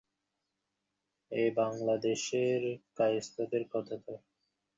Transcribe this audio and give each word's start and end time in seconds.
এই 1.31 1.49
বাঙলা 1.51 1.95
দেশের 2.01 2.61
কায়স্থদের 2.95 3.63
কথা 3.71 3.95
ধর। 3.97 4.19